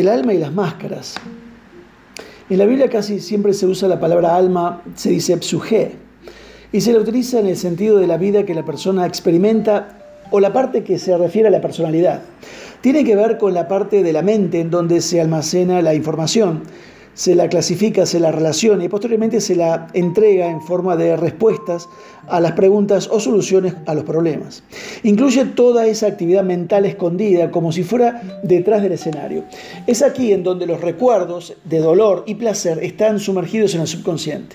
[0.00, 1.14] el alma y las máscaras.
[2.50, 5.96] En la Biblia casi siempre se usa la palabra alma, se dice psuje,
[6.72, 9.98] y se la utiliza en el sentido de la vida que la persona experimenta
[10.30, 12.22] o la parte que se refiere a la personalidad.
[12.80, 16.62] Tiene que ver con la parte de la mente en donde se almacena la información
[17.18, 21.88] se la clasifica, se la relaciona y posteriormente se la entrega en forma de respuestas
[22.28, 24.62] a las preguntas o soluciones a los problemas.
[25.02, 29.42] Incluye toda esa actividad mental escondida como si fuera detrás del escenario.
[29.88, 34.54] Es aquí en donde los recuerdos de dolor y placer están sumergidos en el subconsciente.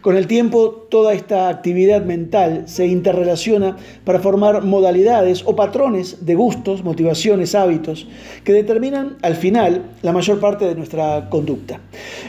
[0.00, 6.34] Con el tiempo, toda esta actividad mental se interrelaciona para formar modalidades o patrones de
[6.34, 8.08] gustos, motivaciones, hábitos,
[8.42, 11.80] que determinan al final la mayor parte de nuestra conducta.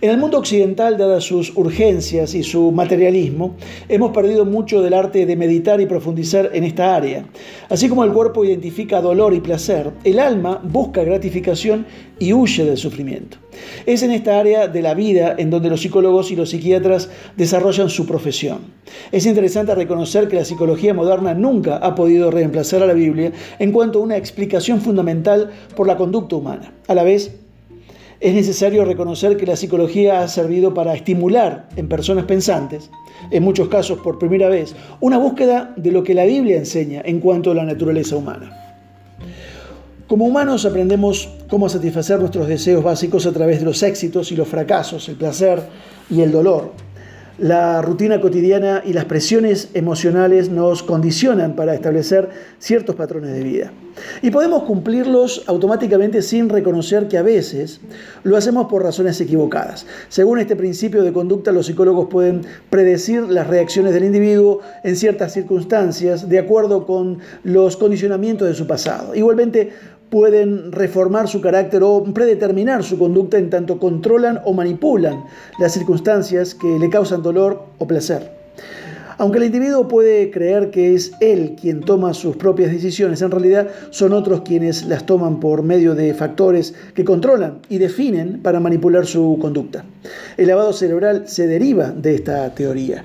[0.00, 3.56] En el mundo occidental, dadas sus urgencias y su materialismo,
[3.88, 7.26] hemos perdido mucho del arte de meditar y profundizar en esta área.
[7.68, 11.84] Así como el cuerpo identifica dolor y placer, el alma busca gratificación
[12.20, 13.38] y huye del sufrimiento.
[13.86, 17.90] Es en esta área de la vida en donde los psicólogos y los psiquiatras desarrollan
[17.90, 18.58] su profesión.
[19.12, 23.72] Es interesante reconocer que la psicología moderna nunca ha podido reemplazar a la Biblia en
[23.72, 26.72] cuanto a una explicación fundamental por la conducta humana.
[26.88, 27.32] A la vez,
[28.18, 32.90] es necesario reconocer que la psicología ha servido para estimular en personas pensantes,
[33.30, 37.20] en muchos casos por primera vez, una búsqueda de lo que la Biblia enseña en
[37.20, 38.65] cuanto a la naturaleza humana.
[40.08, 44.46] Como humanos aprendemos cómo satisfacer nuestros deseos básicos a través de los éxitos y los
[44.46, 45.60] fracasos, el placer
[46.08, 46.70] y el dolor.
[47.38, 53.72] La rutina cotidiana y las presiones emocionales nos condicionan para establecer ciertos patrones de vida.
[54.22, 57.80] Y podemos cumplirlos automáticamente sin reconocer que a veces
[58.22, 59.86] lo hacemos por razones equivocadas.
[60.08, 65.32] Según este principio de conducta, los psicólogos pueden predecir las reacciones del individuo en ciertas
[65.32, 69.14] circunstancias de acuerdo con los condicionamientos de su pasado.
[69.14, 69.72] Igualmente,
[70.10, 75.24] pueden reformar su carácter o predeterminar su conducta en tanto controlan o manipulan
[75.58, 78.36] las circunstancias que le causan dolor o placer.
[79.18, 83.68] Aunque el individuo puede creer que es él quien toma sus propias decisiones, en realidad
[83.88, 89.06] son otros quienes las toman por medio de factores que controlan y definen para manipular
[89.06, 89.86] su conducta.
[90.36, 93.04] El lavado cerebral se deriva de esta teoría.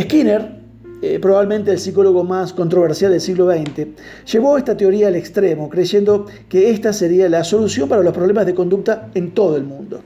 [0.00, 0.55] Skinner
[1.02, 3.88] eh, probablemente el psicólogo más controversial del siglo XX,
[4.32, 8.54] llevó esta teoría al extremo, creyendo que esta sería la solución para los problemas de
[8.54, 10.00] conducta en todo el mundo.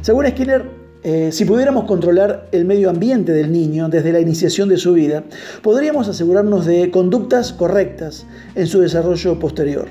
[0.00, 0.64] Según Skinner,
[1.04, 5.24] eh, si pudiéramos controlar el medio ambiente del niño desde la iniciación de su vida,
[5.62, 9.86] podríamos asegurarnos de conductas correctas en su desarrollo posterior.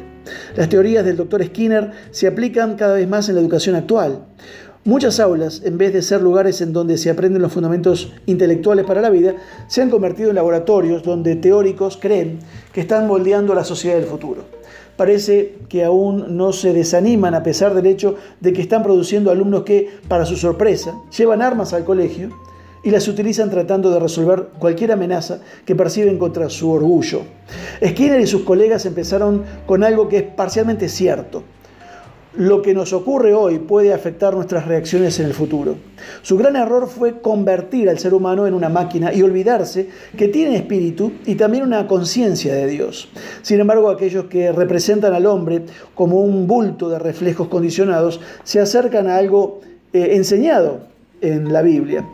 [0.56, 4.26] Las teorías del doctor Skinner se aplican cada vez más en la educación actual.
[4.86, 9.02] Muchas aulas, en vez de ser lugares en donde se aprenden los fundamentos intelectuales para
[9.02, 9.36] la vida,
[9.68, 12.40] se han convertido en laboratorios donde teóricos creen
[12.72, 14.44] que están moldeando la sociedad del futuro.
[14.96, 19.64] Parece que aún no se desaniman a pesar del hecho de que están produciendo alumnos
[19.64, 22.30] que, para su sorpresa, llevan armas al colegio
[22.82, 27.24] y las utilizan tratando de resolver cualquier amenaza que perciben contra su orgullo.
[27.86, 31.44] Skinner y sus colegas empezaron con algo que es parcialmente cierto
[32.38, 35.76] lo que nos ocurre hoy puede afectar nuestras reacciones en el futuro.
[36.22, 40.56] Su gran error fue convertir al ser humano en una máquina y olvidarse que tiene
[40.56, 43.10] espíritu y también una conciencia de Dios.
[43.42, 45.64] Sin embargo, aquellos que representan al hombre
[45.96, 49.62] como un bulto de reflejos condicionados se acercan a algo
[49.92, 50.82] eh, enseñado
[51.22, 52.06] en la Biblia.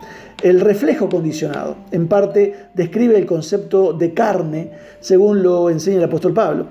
[0.42, 4.70] El reflejo condicionado, en parte, describe el concepto de carne,
[5.00, 6.66] según lo enseña el apóstol Pablo.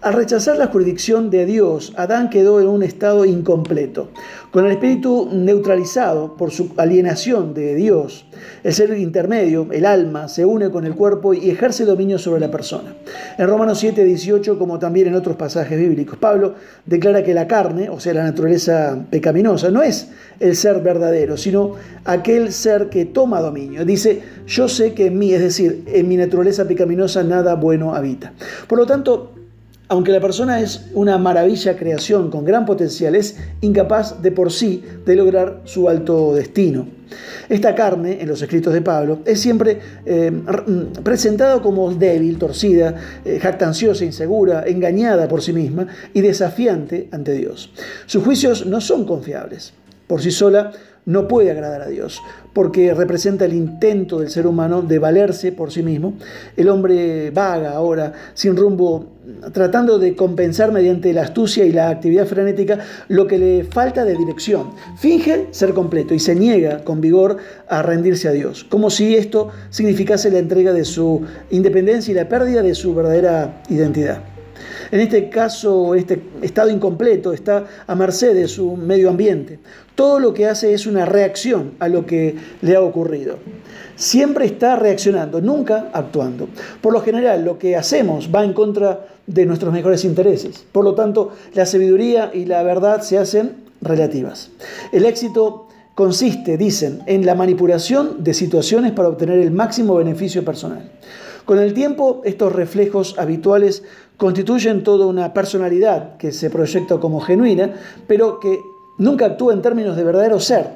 [0.00, 4.10] Al rechazar la jurisdicción de Dios, Adán quedó en un estado incompleto.
[4.52, 8.24] Con el espíritu neutralizado por su alienación de Dios,
[8.62, 12.48] el ser intermedio, el alma, se une con el cuerpo y ejerce dominio sobre la
[12.48, 12.94] persona.
[13.38, 16.54] En Romanos 7, 18, como también en otros pasajes bíblicos, Pablo
[16.86, 21.72] declara que la carne, o sea, la naturaleza pecaminosa, no es el ser verdadero, sino
[22.04, 23.84] aquel ser que toma dominio.
[23.84, 28.32] Dice, yo sé que en mí, es decir, en mi naturaleza pecaminosa, nada bueno habita.
[28.68, 29.32] Por lo tanto,
[29.88, 34.84] aunque la persona es una maravilla creación con gran potencial, es incapaz de por sí
[35.04, 36.86] de lograr su alto destino.
[37.48, 42.94] Esta carne, en los escritos de Pablo, es siempre eh, mm, presentada como débil, torcida,
[43.24, 47.72] eh, jactanciosa, insegura, engañada por sí misma y desafiante ante Dios.
[48.04, 49.72] Sus juicios no son confiables.
[50.06, 50.72] Por sí sola
[51.08, 52.22] no puede agradar a Dios,
[52.52, 56.12] porque representa el intento del ser humano de valerse por sí mismo.
[56.54, 59.06] El hombre vaga ahora, sin rumbo,
[59.54, 62.78] tratando de compensar mediante la astucia y la actividad frenética
[63.08, 64.72] lo que le falta de dirección.
[64.98, 67.38] Finge ser completo y se niega con vigor
[67.68, 72.28] a rendirse a Dios, como si esto significase la entrega de su independencia y la
[72.28, 74.37] pérdida de su verdadera identidad.
[74.90, 79.58] En este caso, este estado incompleto está a merced de su medio ambiente.
[79.94, 83.36] Todo lo que hace es una reacción a lo que le ha ocurrido.
[83.96, 86.48] Siempre está reaccionando, nunca actuando.
[86.80, 90.64] Por lo general, lo que hacemos va en contra de nuestros mejores intereses.
[90.72, 94.50] Por lo tanto, la sabiduría y la verdad se hacen relativas.
[94.92, 100.90] El éxito consiste, dicen, en la manipulación de situaciones para obtener el máximo beneficio personal.
[101.48, 103.82] Con el tiempo, estos reflejos habituales
[104.18, 107.72] constituyen toda una personalidad que se proyecta como genuina,
[108.06, 108.60] pero que
[108.98, 110.66] nunca actúa en términos de verdadero ser.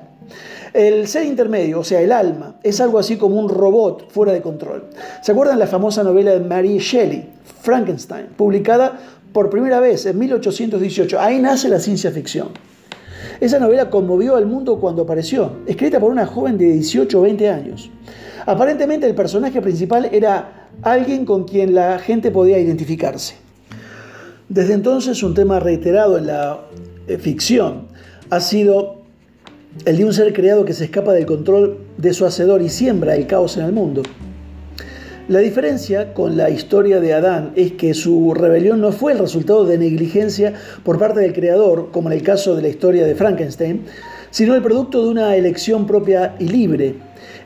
[0.72, 4.40] El ser intermedio, o sea, el alma, es algo así como un robot fuera de
[4.40, 4.84] control.
[5.20, 7.28] ¿Se acuerdan la famosa novela de Mary Shelley,
[7.60, 8.98] Frankenstein, publicada
[9.34, 11.20] por primera vez en 1818?
[11.20, 12.48] Ahí nace la ciencia ficción.
[13.40, 17.50] Esa novela conmovió al mundo cuando apareció, escrita por una joven de 18 o 20
[17.50, 17.90] años.
[18.46, 23.34] Aparentemente el personaje principal era alguien con quien la gente podía identificarse.
[24.48, 26.60] Desde entonces un tema reiterado en la
[27.06, 27.88] eh, ficción
[28.30, 29.02] ha sido
[29.84, 33.14] el de un ser creado que se escapa del control de su hacedor y siembra
[33.14, 34.02] el caos en el mundo.
[35.28, 39.64] La diferencia con la historia de Adán es que su rebelión no fue el resultado
[39.64, 40.52] de negligencia
[40.82, 43.84] por parte del creador, como en el caso de la historia de Frankenstein,
[44.30, 46.96] sino el producto de una elección propia y libre.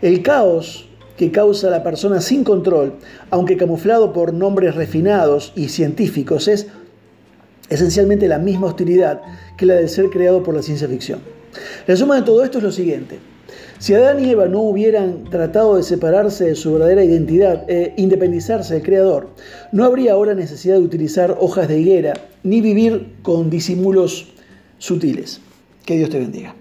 [0.01, 0.86] El caos
[1.17, 2.95] que causa la persona sin control,
[3.31, 6.67] aunque camuflado por nombres refinados y científicos, es
[7.69, 9.21] esencialmente la misma hostilidad
[9.57, 11.21] que la del ser creado por la ciencia ficción.
[11.87, 13.19] La suma de todo esto es lo siguiente.
[13.79, 18.75] Si Adán y Eva no hubieran tratado de separarse de su verdadera identidad e independizarse
[18.75, 19.29] del Creador,
[19.71, 24.33] no habría ahora necesidad de utilizar hojas de higuera ni vivir con disimulos
[24.79, 25.41] sutiles.
[25.85, 26.55] Que Dios te bendiga.